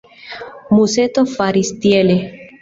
Museto 0.77 1.25
faris 1.35 1.71
tiele. 1.85 2.17